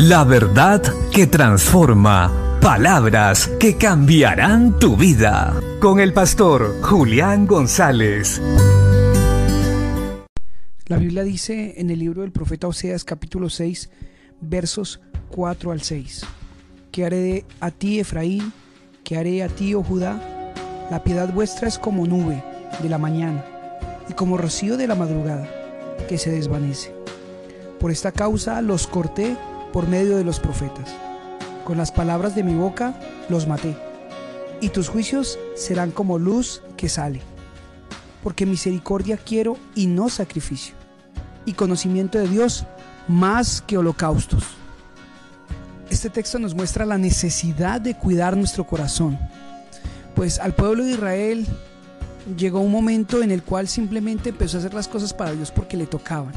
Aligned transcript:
La 0.00 0.22
verdad 0.22 0.80
que 1.12 1.26
transforma. 1.26 2.60
Palabras 2.60 3.48
que 3.58 3.76
cambiarán 3.76 4.78
tu 4.78 4.96
vida. 4.96 5.60
Con 5.80 5.98
el 5.98 6.12
pastor 6.12 6.80
Julián 6.82 7.48
González. 7.48 8.40
La 10.86 10.98
Biblia 10.98 11.24
dice 11.24 11.74
en 11.78 11.90
el 11.90 11.98
libro 11.98 12.22
del 12.22 12.30
profeta 12.30 12.68
Oseas 12.68 13.02
capítulo 13.02 13.50
6 13.50 13.90
versos 14.40 15.00
4 15.30 15.72
al 15.72 15.82
6. 15.82 16.24
¿Qué 16.92 17.04
haré 17.04 17.44
a 17.58 17.72
ti, 17.72 17.98
Efraín? 17.98 18.52
¿Qué 19.02 19.16
haré 19.16 19.42
a 19.42 19.48
ti, 19.48 19.74
oh 19.74 19.82
Judá? 19.82 20.22
La 20.92 21.02
piedad 21.02 21.34
vuestra 21.34 21.66
es 21.66 21.76
como 21.76 22.06
nube 22.06 22.44
de 22.80 22.88
la 22.88 22.98
mañana 22.98 23.44
y 24.08 24.12
como 24.12 24.38
rocío 24.38 24.76
de 24.76 24.86
la 24.86 24.94
madrugada 24.94 25.48
que 26.08 26.18
se 26.18 26.30
desvanece. 26.30 26.94
Por 27.80 27.90
esta 27.90 28.12
causa 28.12 28.62
los 28.62 28.86
corté 28.86 29.36
por 29.72 29.88
medio 29.88 30.16
de 30.16 30.24
los 30.24 30.40
profetas. 30.40 30.94
Con 31.64 31.76
las 31.76 31.92
palabras 31.92 32.34
de 32.34 32.42
mi 32.42 32.54
boca 32.54 32.94
los 33.28 33.46
maté. 33.46 33.76
Y 34.60 34.70
tus 34.70 34.88
juicios 34.88 35.38
serán 35.54 35.90
como 35.90 36.18
luz 36.18 36.62
que 36.76 36.88
sale. 36.88 37.20
Porque 38.22 38.46
misericordia 38.46 39.16
quiero 39.16 39.56
y 39.74 39.86
no 39.86 40.08
sacrificio. 40.08 40.74
Y 41.44 41.52
conocimiento 41.52 42.18
de 42.18 42.28
Dios 42.28 42.64
más 43.06 43.62
que 43.62 43.78
holocaustos. 43.78 44.44
Este 45.90 46.10
texto 46.10 46.38
nos 46.38 46.54
muestra 46.54 46.84
la 46.84 46.98
necesidad 46.98 47.80
de 47.80 47.96
cuidar 47.96 48.36
nuestro 48.36 48.66
corazón. 48.66 49.18
Pues 50.14 50.38
al 50.38 50.54
pueblo 50.54 50.84
de 50.84 50.92
Israel 50.92 51.46
llegó 52.36 52.60
un 52.60 52.72
momento 52.72 53.22
en 53.22 53.30
el 53.30 53.42
cual 53.42 53.68
simplemente 53.68 54.30
empezó 54.30 54.56
a 54.56 54.60
hacer 54.60 54.74
las 54.74 54.88
cosas 54.88 55.14
para 55.14 55.32
Dios 55.32 55.50
porque 55.50 55.76
le 55.76 55.86
tocaban 55.86 56.34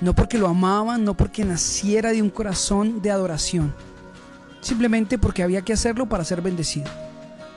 no 0.00 0.14
porque 0.14 0.38
lo 0.38 0.48
amaban, 0.48 1.04
no 1.04 1.16
porque 1.16 1.44
naciera 1.44 2.12
de 2.12 2.22
un 2.22 2.30
corazón 2.30 3.02
de 3.02 3.10
adoración, 3.10 3.74
simplemente 4.60 5.18
porque 5.18 5.42
había 5.42 5.62
que 5.62 5.72
hacerlo 5.72 6.06
para 6.06 6.24
ser 6.24 6.40
bendecido, 6.40 6.90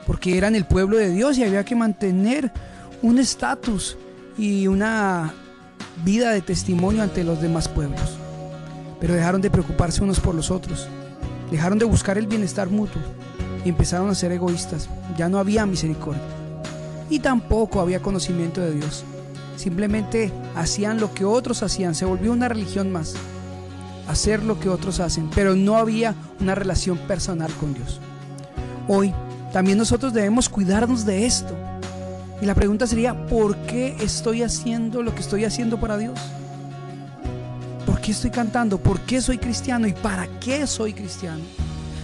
porque 0.06 0.36
eran 0.36 0.54
el 0.54 0.66
pueblo 0.66 0.96
de 0.96 1.10
Dios 1.10 1.38
y 1.38 1.44
había 1.44 1.64
que 1.64 1.74
mantener 1.74 2.52
un 3.02 3.18
estatus 3.18 3.96
y 4.36 4.66
una 4.66 5.32
vida 6.04 6.32
de 6.32 6.42
testimonio 6.42 7.02
ante 7.02 7.24
los 7.24 7.40
demás 7.40 7.68
pueblos. 7.68 8.18
Pero 9.00 9.14
dejaron 9.14 9.40
de 9.40 9.50
preocuparse 9.50 10.02
unos 10.02 10.20
por 10.20 10.34
los 10.34 10.50
otros, 10.50 10.88
dejaron 11.50 11.78
de 11.78 11.84
buscar 11.84 12.18
el 12.18 12.26
bienestar 12.26 12.68
mutuo 12.68 13.02
y 13.64 13.68
empezaron 13.68 14.10
a 14.10 14.14
ser 14.14 14.32
egoístas. 14.32 14.88
Ya 15.16 15.28
no 15.28 15.38
había 15.38 15.66
misericordia 15.66 16.22
y 17.10 17.18
tampoco 17.18 17.80
había 17.80 18.00
conocimiento 18.00 18.60
de 18.60 18.72
Dios. 18.72 19.04
Simplemente 19.56 20.32
hacían 20.56 21.00
lo 21.00 21.14
que 21.14 21.24
otros 21.24 21.62
hacían, 21.62 21.94
se 21.94 22.04
volvió 22.04 22.32
una 22.32 22.48
religión 22.48 22.90
más. 22.90 23.14
Hacer 24.08 24.42
lo 24.42 24.60
que 24.60 24.68
otros 24.68 25.00
hacen, 25.00 25.30
pero 25.34 25.54
no 25.54 25.76
había 25.76 26.14
una 26.40 26.54
relación 26.54 26.98
personal 26.98 27.50
con 27.54 27.72
Dios. 27.72 28.00
Hoy 28.88 29.14
también 29.52 29.78
nosotros 29.78 30.12
debemos 30.12 30.48
cuidarnos 30.48 31.06
de 31.06 31.24
esto. 31.24 31.54
Y 32.42 32.46
la 32.46 32.54
pregunta 32.54 32.86
sería, 32.86 33.26
¿por 33.26 33.56
qué 33.58 33.96
estoy 34.00 34.42
haciendo 34.42 35.02
lo 35.02 35.14
que 35.14 35.20
estoy 35.20 35.44
haciendo 35.44 35.78
para 35.78 35.96
Dios? 35.96 36.18
¿Por 37.86 38.00
qué 38.00 38.10
estoy 38.10 38.30
cantando? 38.30 38.78
¿Por 38.78 39.00
qué 39.00 39.22
soy 39.22 39.38
cristiano? 39.38 39.86
¿Y 39.86 39.92
para 39.92 40.26
qué 40.40 40.66
soy 40.66 40.92
cristiano? 40.92 41.42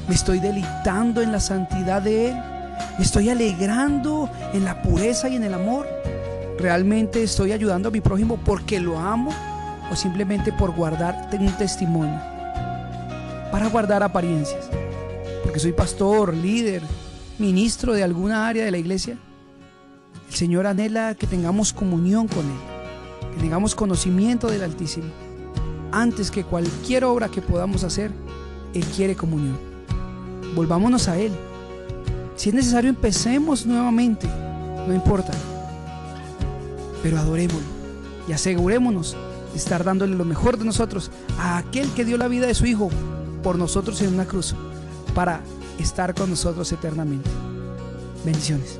¿Me 0.09 0.15
estoy 0.15 0.39
deleitando 0.39 1.21
en 1.21 1.33
la 1.33 1.41
santidad 1.41 2.01
de 2.01 2.31
Él? 2.31 2.37
¿Me 2.97 3.05
estoy 3.05 3.29
alegrando 3.29 4.31
en 4.55 4.65
la 4.65 4.81
pureza 4.81 5.29
y 5.29 5.37
en 5.37 5.45
el 5.45 5.55
amor? 5.55 6.00
¿Realmente 6.61 7.23
estoy 7.23 7.53
ayudando 7.53 7.89
a 7.89 7.93
mi 7.93 8.03
prójimo 8.03 8.39
porque 8.45 8.81
lo 8.81 8.99
amo 8.99 9.31
o 9.91 9.97
simplemente 9.97 10.53
por 10.53 10.75
guardar 10.75 11.31
un 11.33 11.53
testimonio? 11.57 12.21
Para 13.51 13.69
guardar 13.71 14.03
apariencias. 14.03 14.69
Porque 15.43 15.59
soy 15.59 15.73
pastor, 15.73 16.35
líder, 16.35 16.83
ministro 17.39 17.95
de 17.95 18.03
alguna 18.03 18.47
área 18.47 18.63
de 18.63 18.71
la 18.71 18.77
iglesia. 18.77 19.17
El 20.29 20.35
Señor 20.35 20.67
anhela 20.67 21.15
que 21.15 21.27
tengamos 21.27 21.73
comunión 21.73 22.29
con 22.29 22.41
Él, 22.41 23.33
que 23.35 23.41
tengamos 23.41 23.75
conocimiento 23.75 24.49
del 24.49 24.63
Altísimo. 24.63 25.09
Antes 25.93 26.31
que 26.31 26.45
cualquier 26.45 27.05
obra 27.05 27.31
que 27.31 27.41
podamos 27.41 27.85
hacer, 27.85 28.11
Él 28.75 28.85
quiere 28.85 29.17
comunión. 29.17 29.59
Volvámonos 30.55 31.09
a 31.09 31.19
Él. 31.19 31.33
Si 32.37 32.51
es 32.51 32.55
necesario, 32.55 32.91
empecemos 32.91 33.65
nuevamente. 33.65 34.29
No 34.87 34.93
importa 34.93 35.33
pero 37.03 37.19
adorémoslo 37.19 37.81
y 38.29 38.33
asegurémonos 38.33 39.17
de 39.53 39.59
estar 39.59 39.85
dándole 39.85 40.17
lo 40.17 40.25
mejor 40.25 40.59
de 40.59 40.65
nosotros 40.65 41.11
a 41.39 41.59
aquel 41.59 41.91
que 41.93 42.05
dio 42.05 42.17
la 42.17 42.29
vida 42.29 42.47
de 42.47 42.55
su 42.55 42.67
Hijo 42.67 42.91
por 43.43 43.59
nosotros 43.59 44.01
en 44.03 44.15
una 44.15 44.27
cruz, 44.27 44.55
para 45.15 45.41
estar 45.79 46.15
con 46.15 46.31
nosotros 46.31 46.71
eternamente. 46.73 47.31
Bendiciones. 48.25 48.79